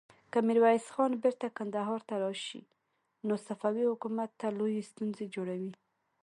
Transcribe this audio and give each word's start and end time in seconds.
که 0.31 0.39
ميرويس 0.47 0.87
خان 0.93 1.11
بېرته 1.23 1.47
کندهار 1.57 2.01
ته 2.07 2.15
راشي، 2.23 2.61
نو 3.27 3.33
صفوي 3.45 3.83
حکومت 3.91 4.29
ته 4.39 4.47
لويې 4.57 4.83
ستونزې 4.91 5.25
جوړوي. 5.35 5.71